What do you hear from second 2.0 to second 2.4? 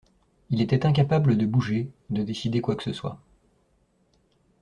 de